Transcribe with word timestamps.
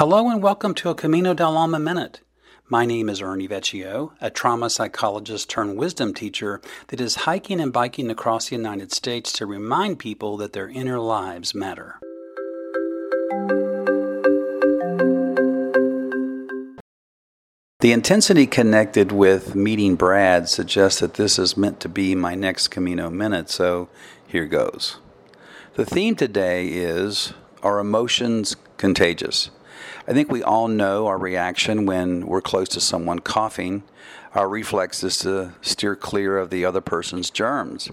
Hello 0.00 0.30
and 0.30 0.42
welcome 0.42 0.72
to 0.76 0.88
a 0.88 0.94
Camino 0.94 1.34
del 1.34 1.58
Alma 1.58 1.78
Minute. 1.78 2.22
My 2.70 2.86
name 2.86 3.10
is 3.10 3.20
Ernie 3.20 3.46
Vecchio, 3.46 4.12
a 4.18 4.30
trauma 4.30 4.70
psychologist 4.70 5.50
turned 5.50 5.76
wisdom 5.76 6.14
teacher 6.14 6.62
that 6.88 7.02
is 7.02 7.26
hiking 7.26 7.60
and 7.60 7.70
biking 7.70 8.08
across 8.10 8.48
the 8.48 8.56
United 8.56 8.92
States 8.92 9.30
to 9.32 9.44
remind 9.44 9.98
people 9.98 10.38
that 10.38 10.54
their 10.54 10.70
inner 10.70 10.98
lives 10.98 11.54
matter. 11.54 11.96
The 17.80 17.92
intensity 17.92 18.46
connected 18.46 19.12
with 19.12 19.54
meeting 19.54 19.96
Brad 19.96 20.48
suggests 20.48 21.00
that 21.00 21.14
this 21.20 21.38
is 21.38 21.58
meant 21.58 21.78
to 21.80 21.90
be 21.90 22.14
my 22.14 22.34
next 22.34 22.68
Camino 22.68 23.10
Minute, 23.10 23.50
so 23.50 23.90
here 24.26 24.46
goes. 24.46 24.96
The 25.74 25.84
theme 25.84 26.16
today 26.16 26.68
is 26.68 27.34
Are 27.62 27.78
emotions 27.78 28.56
contagious? 28.78 29.50
I 30.10 30.12
think 30.12 30.28
we 30.28 30.42
all 30.42 30.66
know 30.66 31.06
our 31.06 31.16
reaction 31.16 31.86
when 31.86 32.26
we're 32.26 32.40
close 32.40 32.68
to 32.70 32.80
someone 32.80 33.20
coughing. 33.20 33.84
Our 34.34 34.48
reflex 34.48 35.04
is 35.04 35.16
to 35.18 35.54
steer 35.62 35.94
clear 35.94 36.36
of 36.36 36.50
the 36.50 36.64
other 36.64 36.80
person's 36.80 37.30
germs. 37.30 37.92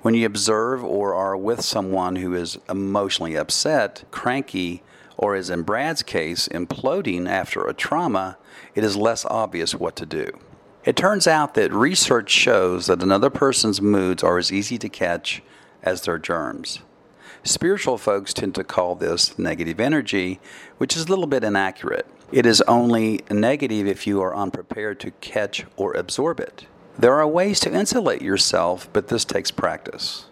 When 0.00 0.14
you 0.14 0.26
observe 0.26 0.84
or 0.84 1.12
are 1.12 1.36
with 1.36 1.62
someone 1.62 2.14
who 2.14 2.34
is 2.34 2.56
emotionally 2.68 3.34
upset, 3.34 4.04
cranky, 4.12 4.84
or 5.16 5.34
as 5.34 5.50
in 5.50 5.64
Brad's 5.64 6.04
case, 6.04 6.46
imploding 6.46 7.28
after 7.28 7.66
a 7.66 7.74
trauma, 7.74 8.38
it 8.76 8.84
is 8.84 8.96
less 8.96 9.24
obvious 9.24 9.74
what 9.74 9.96
to 9.96 10.06
do. 10.06 10.38
It 10.84 10.94
turns 10.94 11.26
out 11.26 11.54
that 11.54 11.72
research 11.72 12.30
shows 12.30 12.86
that 12.86 13.02
another 13.02 13.28
person's 13.28 13.82
moods 13.82 14.22
are 14.22 14.38
as 14.38 14.52
easy 14.52 14.78
to 14.78 14.88
catch 14.88 15.42
as 15.82 16.02
their 16.02 16.18
germs. 16.18 16.78
Spiritual 17.46 17.96
folks 17.96 18.34
tend 18.34 18.56
to 18.56 18.64
call 18.64 18.96
this 18.96 19.38
negative 19.38 19.78
energy, 19.78 20.40
which 20.78 20.96
is 20.96 21.04
a 21.04 21.08
little 21.08 21.28
bit 21.28 21.44
inaccurate. 21.44 22.04
It 22.32 22.44
is 22.44 22.60
only 22.62 23.20
negative 23.30 23.86
if 23.86 24.04
you 24.04 24.20
are 24.20 24.34
unprepared 24.34 24.98
to 25.00 25.12
catch 25.12 25.64
or 25.76 25.92
absorb 25.92 26.40
it. 26.40 26.66
There 26.98 27.14
are 27.14 27.26
ways 27.26 27.60
to 27.60 27.72
insulate 27.72 28.20
yourself, 28.20 28.88
but 28.92 29.06
this 29.06 29.24
takes 29.24 29.52
practice. 29.52 30.26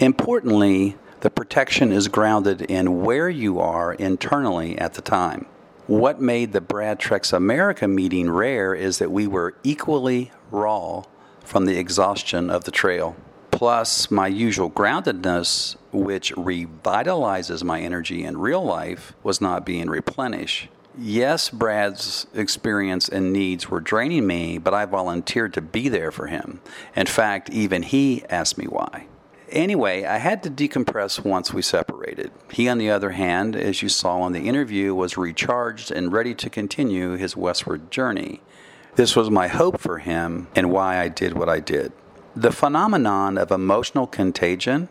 Importantly, 0.00 0.96
the 1.20 1.30
protection 1.30 1.92
is 1.92 2.08
grounded 2.08 2.62
in 2.62 3.02
where 3.02 3.28
you 3.28 3.60
are 3.60 3.94
internally 3.94 4.76
at 4.76 4.94
the 4.94 5.02
time. 5.02 5.46
What 5.86 6.20
made 6.20 6.52
the 6.52 6.60
Brad 6.60 7.00
America 7.32 7.86
meeting 7.86 8.28
rare 8.28 8.74
is 8.74 8.98
that 8.98 9.12
we 9.12 9.28
were 9.28 9.54
equally 9.62 10.32
raw 10.50 11.04
from 11.44 11.66
the 11.66 11.78
exhaustion 11.78 12.50
of 12.50 12.64
the 12.64 12.72
trail. 12.72 13.14
Plus, 13.56 14.10
my 14.10 14.26
usual 14.26 14.70
groundedness, 14.70 15.76
which 15.90 16.30
revitalizes 16.34 17.64
my 17.64 17.80
energy 17.80 18.22
in 18.22 18.36
real 18.36 18.62
life, 18.62 19.14
was 19.22 19.40
not 19.40 19.64
being 19.64 19.88
replenished. 19.88 20.68
Yes, 20.98 21.48
Brad's 21.48 22.26
experience 22.34 23.08
and 23.08 23.32
needs 23.32 23.70
were 23.70 23.80
draining 23.80 24.26
me, 24.26 24.58
but 24.58 24.74
I 24.74 24.84
volunteered 24.84 25.54
to 25.54 25.62
be 25.62 25.88
there 25.88 26.10
for 26.10 26.26
him. 26.26 26.60
In 26.94 27.06
fact, 27.06 27.48
even 27.48 27.82
he 27.82 28.24
asked 28.28 28.58
me 28.58 28.66
why. 28.66 29.06
Anyway, 29.48 30.04
I 30.04 30.18
had 30.18 30.42
to 30.42 30.50
decompress 30.50 31.24
once 31.24 31.54
we 31.54 31.62
separated. 31.62 32.32
He, 32.52 32.68
on 32.68 32.76
the 32.76 32.90
other 32.90 33.12
hand, 33.12 33.56
as 33.56 33.80
you 33.80 33.88
saw 33.88 34.26
in 34.26 34.34
the 34.34 34.48
interview, 34.48 34.94
was 34.94 35.16
recharged 35.16 35.90
and 35.90 36.12
ready 36.12 36.34
to 36.34 36.50
continue 36.50 37.12
his 37.16 37.38
westward 37.38 37.90
journey. 37.90 38.42
This 38.96 39.16
was 39.16 39.30
my 39.30 39.48
hope 39.48 39.80
for 39.80 39.96
him 39.96 40.48
and 40.54 40.70
why 40.70 40.98
I 40.98 41.08
did 41.08 41.38
what 41.38 41.48
I 41.48 41.60
did. 41.60 41.94
The 42.38 42.52
phenomenon 42.52 43.38
of 43.38 43.50
emotional 43.50 44.06
contagion 44.06 44.90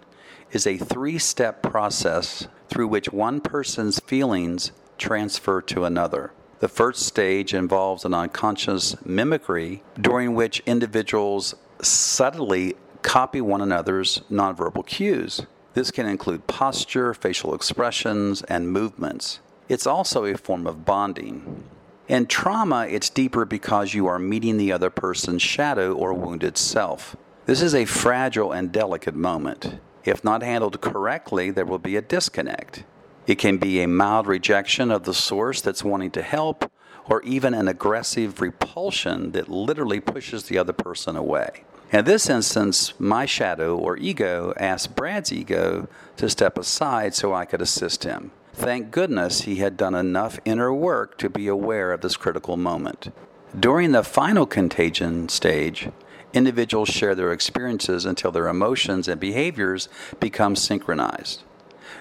is 0.52 0.66
a 0.66 0.80
three 0.80 1.20
step 1.20 1.62
process 1.62 2.48
through 2.70 2.88
which 2.88 3.14
one 3.14 3.40
person's 3.40 4.00
feelings 4.00 4.72
transfer 4.98 5.62
to 5.62 5.86
another. 5.86 6.32
The 6.60 6.68
first 6.68 7.04
stage 7.04 7.54
involves 7.54 8.04
an 8.04 8.16
unconscious 8.16 8.96
mimicry 9.06 9.84
during 10.02 10.34
which 10.34 10.64
individuals 10.66 11.54
subtly 11.84 12.78
copy 13.04 13.42
one 13.42 13.62
another's 13.62 14.22
nonverbal 14.32 14.88
cues. 14.88 15.46
This 15.76 15.92
can 15.92 16.08
include 16.08 16.48
posture, 16.48 17.14
facial 17.14 17.54
expressions, 17.54 18.42
and 18.42 18.72
movements. 18.72 19.40
It's 19.70 19.86
also 19.86 20.26
a 20.26 20.36
form 20.36 20.66
of 20.66 20.84
bonding. 20.84 21.64
In 22.08 22.26
trauma, 22.26 22.88
it's 22.90 23.12
deeper 23.12 23.46
because 23.46 23.94
you 23.94 24.08
are 24.08 24.18
meeting 24.18 24.58
the 24.58 24.72
other 24.72 24.90
person's 24.90 25.44
shadow 25.44 25.94
or 25.94 26.12
wounded 26.12 26.58
self. 26.58 27.16
This 27.46 27.62
is 27.62 27.76
a 27.76 27.86
fragile 27.86 28.52
and 28.52 28.72
delicate 28.72 29.14
moment. 29.14 29.80
If 30.04 30.24
not 30.24 30.42
handled 30.42 30.82
correctly, 30.82 31.52
there 31.52 31.66
will 31.66 31.78
be 31.78 31.96
a 31.96 32.02
disconnect. 32.02 32.84
It 33.28 33.36
can 33.36 33.58
be 33.58 33.82
a 33.82 33.88
mild 33.88 34.26
rejection 34.26 34.90
of 34.90 35.04
the 35.04 35.14
source 35.14 35.62
that's 35.62 35.84
wanting 35.84 36.10
to 36.12 36.24
help, 36.24 36.72
or 37.08 37.22
even 37.22 37.54
an 37.54 37.68
aggressive 37.68 38.42
repulsion 38.42 39.32
that 39.34 39.48
literally 39.48 40.00
pushes 40.00 40.46
the 40.46 40.58
other 40.58 40.74
person 40.74 41.16
away. 41.16 41.64
In 41.92 42.06
this 42.06 42.32
instance, 42.32 43.00
my 43.00 43.28
shadow 43.28 43.78
or 43.78 43.96
ego 43.98 44.52
asked 44.58 44.96
Brad's 44.96 45.32
ego 45.32 45.88
to 46.18 46.30
step 46.30 46.58
aside 46.58 47.14
so 47.14 47.32
I 47.32 47.46
could 47.46 47.62
assist 47.62 48.06
him. 48.06 48.32
Thank 48.54 48.90
goodness 48.90 49.42
he 49.42 49.58
had 49.58 49.78
done 49.78 49.94
enough 49.94 50.40
inner 50.46 50.74
work 50.74 51.20
to 51.20 51.30
be 51.30 51.48
aware 51.48 51.92
of 51.92 52.02
this 52.02 52.18
critical 52.18 52.58
moment. 52.58 53.14
During 53.58 53.92
the 53.92 54.04
final 54.04 54.48
contagion 54.48 55.30
stage, 55.30 55.90
individuals 56.36 56.90
share 56.90 57.16
their 57.16 57.32
experiences 57.32 58.06
until 58.06 58.32
their 58.32 58.48
emotions 58.48 59.08
and 59.08 59.20
behaviors 59.20 59.90
become 60.20 60.56
synchronized. 60.56 61.44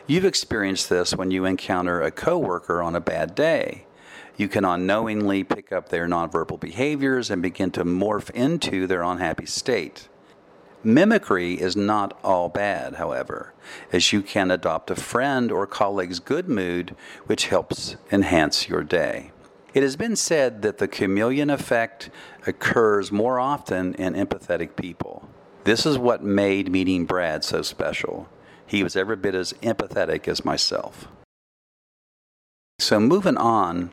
You've 0.06 0.24
experienced 0.24 0.90
this 0.90 1.14
when 1.14 1.30
you 1.30 1.44
encounter 1.44 2.02
a 2.02 2.10
coworker 2.10 2.82
on 2.82 2.94
a 2.94 3.00
bad 3.00 3.34
day 3.34 3.86
you 4.36 4.48
can 4.48 4.64
unknowingly 4.64 5.44
pick 5.44 5.72
up 5.72 5.88
their 5.88 6.06
nonverbal 6.06 6.58
behaviors 6.58 7.30
and 7.30 7.40
begin 7.40 7.70
to 7.72 7.84
morph 7.84 8.30
into 8.30 8.86
their 8.86 9.02
unhappy 9.02 9.46
state. 9.46 10.08
Mimicry 10.82 11.54
is 11.54 11.76
not 11.76 12.18
all 12.22 12.48
bad, 12.48 12.94
however, 12.96 13.54
as 13.92 14.12
you 14.12 14.20
can 14.22 14.50
adopt 14.50 14.90
a 14.90 14.96
friend 14.96 15.50
or 15.50 15.66
colleague's 15.66 16.20
good 16.20 16.48
mood, 16.48 16.94
which 17.26 17.46
helps 17.46 17.96
enhance 18.12 18.68
your 18.68 18.82
day. 18.82 19.30
It 19.74 19.82
has 19.82 19.96
been 19.96 20.14
said 20.14 20.62
that 20.62 20.78
the 20.78 20.86
chameleon 20.86 21.50
effect 21.50 22.08
occurs 22.46 23.10
more 23.10 23.40
often 23.40 23.94
in 23.94 24.14
empathetic 24.14 24.76
people. 24.76 25.28
This 25.64 25.84
is 25.84 25.98
what 25.98 26.22
made 26.22 26.70
meeting 26.70 27.06
Brad 27.06 27.42
so 27.42 27.60
special. 27.62 28.28
He 28.64 28.84
was 28.84 28.94
every 28.94 29.16
bit 29.16 29.34
as 29.34 29.52
empathetic 29.54 30.28
as 30.28 30.44
myself. 30.44 31.08
So, 32.78 33.00
moving 33.00 33.36
on, 33.36 33.90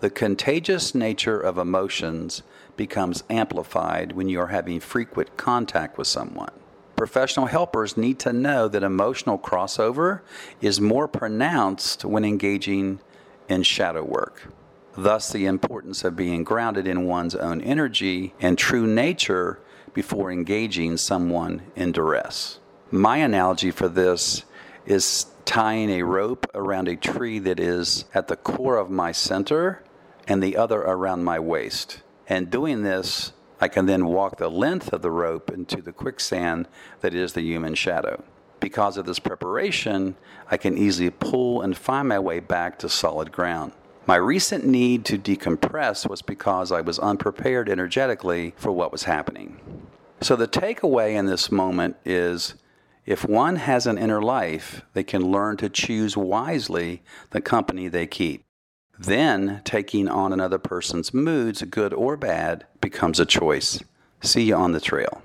the 0.00 0.10
contagious 0.10 0.94
nature 0.94 1.40
of 1.40 1.56
emotions 1.56 2.42
becomes 2.76 3.24
amplified 3.30 4.12
when 4.12 4.28
you 4.28 4.38
are 4.38 4.48
having 4.48 4.80
frequent 4.80 5.38
contact 5.38 5.96
with 5.96 6.08
someone. 6.08 6.52
Professional 6.94 7.46
helpers 7.46 7.96
need 7.96 8.18
to 8.18 8.34
know 8.34 8.68
that 8.68 8.82
emotional 8.82 9.38
crossover 9.38 10.20
is 10.60 10.78
more 10.78 11.08
pronounced 11.08 12.04
when 12.04 12.24
engaging 12.24 13.00
in 13.48 13.62
shadow 13.62 14.04
work. 14.04 14.48
Thus, 14.96 15.32
the 15.32 15.46
importance 15.46 16.04
of 16.04 16.16
being 16.16 16.44
grounded 16.44 16.86
in 16.86 17.06
one's 17.06 17.34
own 17.34 17.60
energy 17.62 18.34
and 18.40 18.58
true 18.58 18.86
nature 18.86 19.58
before 19.94 20.30
engaging 20.30 20.96
someone 20.96 21.62
in 21.74 21.92
duress. 21.92 22.58
My 22.90 23.18
analogy 23.18 23.70
for 23.70 23.88
this 23.88 24.44
is 24.84 25.26
tying 25.44 25.90
a 25.90 26.02
rope 26.02 26.46
around 26.54 26.88
a 26.88 26.96
tree 26.96 27.38
that 27.38 27.58
is 27.58 28.04
at 28.14 28.28
the 28.28 28.36
core 28.36 28.76
of 28.76 28.90
my 28.90 29.12
center 29.12 29.82
and 30.28 30.42
the 30.42 30.56
other 30.56 30.80
around 30.80 31.24
my 31.24 31.38
waist. 31.38 32.02
And 32.28 32.50
doing 32.50 32.82
this, 32.82 33.32
I 33.60 33.68
can 33.68 33.86
then 33.86 34.06
walk 34.06 34.38
the 34.38 34.50
length 34.50 34.92
of 34.92 35.02
the 35.02 35.10
rope 35.10 35.50
into 35.50 35.80
the 35.80 35.92
quicksand 35.92 36.68
that 37.00 37.14
is 37.14 37.32
the 37.32 37.42
human 37.42 37.74
shadow. 37.74 38.22
Because 38.60 38.96
of 38.96 39.06
this 39.06 39.18
preparation, 39.18 40.16
I 40.50 40.56
can 40.56 40.76
easily 40.76 41.10
pull 41.10 41.62
and 41.62 41.76
find 41.76 42.08
my 42.08 42.18
way 42.18 42.40
back 42.40 42.78
to 42.80 42.88
solid 42.88 43.32
ground. 43.32 43.72
My 44.04 44.16
recent 44.16 44.66
need 44.66 45.04
to 45.04 45.18
decompress 45.18 46.08
was 46.08 46.22
because 46.22 46.72
I 46.72 46.80
was 46.80 46.98
unprepared 46.98 47.68
energetically 47.68 48.52
for 48.56 48.72
what 48.72 48.90
was 48.90 49.04
happening. 49.04 49.60
So, 50.20 50.34
the 50.34 50.48
takeaway 50.48 51.14
in 51.14 51.26
this 51.26 51.52
moment 51.52 51.96
is 52.04 52.54
if 53.06 53.24
one 53.24 53.56
has 53.56 53.86
an 53.86 53.98
inner 53.98 54.20
life, 54.20 54.82
they 54.92 55.04
can 55.04 55.30
learn 55.30 55.56
to 55.58 55.68
choose 55.68 56.16
wisely 56.16 57.02
the 57.30 57.40
company 57.40 57.86
they 57.86 58.08
keep. 58.08 58.44
Then 58.98 59.60
taking 59.64 60.08
on 60.08 60.32
another 60.32 60.58
person's 60.58 61.14
moods, 61.14 61.62
good 61.62 61.94
or 61.94 62.16
bad, 62.16 62.66
becomes 62.80 63.20
a 63.20 63.26
choice. 63.26 63.82
See 64.20 64.44
you 64.44 64.56
on 64.56 64.72
the 64.72 64.80
trail. 64.80 65.22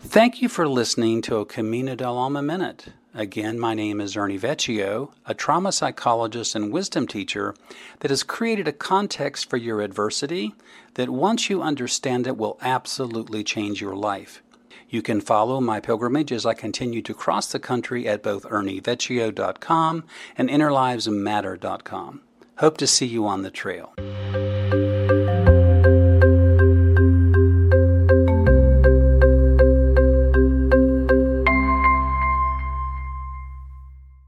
Thank 0.00 0.42
you 0.42 0.48
for 0.48 0.66
listening 0.66 1.22
to 1.22 1.36
a 1.36 1.46
Camino 1.46 1.94
del 1.94 2.16
Alma 2.16 2.42
Minute. 2.42 2.86
Again, 3.18 3.58
my 3.58 3.74
name 3.74 4.00
is 4.00 4.16
Ernie 4.16 4.38
Vecchio, 4.38 5.10
a 5.26 5.34
trauma 5.34 5.72
psychologist 5.72 6.54
and 6.54 6.72
wisdom 6.72 7.08
teacher 7.08 7.52
that 7.98 8.12
has 8.12 8.22
created 8.22 8.68
a 8.68 8.72
context 8.72 9.50
for 9.50 9.56
your 9.56 9.80
adversity 9.80 10.54
that 10.94 11.10
once 11.10 11.50
you 11.50 11.60
understand 11.60 12.28
it 12.28 12.36
will 12.36 12.58
absolutely 12.62 13.42
change 13.42 13.80
your 13.80 13.96
life. 13.96 14.40
You 14.88 15.02
can 15.02 15.20
follow 15.20 15.60
my 15.60 15.80
pilgrimage 15.80 16.30
as 16.30 16.46
I 16.46 16.54
continue 16.54 17.02
to 17.02 17.12
cross 17.12 17.50
the 17.50 17.58
country 17.58 18.06
at 18.06 18.22
both 18.22 18.44
ernievecchio.com 18.44 20.04
and 20.36 20.48
innerlivesmatter.com. 20.48 22.20
Hope 22.58 22.76
to 22.76 22.86
see 22.86 23.06
you 23.06 23.26
on 23.26 23.42
the 23.42 23.50
trail. 23.50 23.94